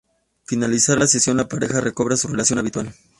[0.03, 2.91] Al finalizar la sesión, la pareja recobra su relación "habitual".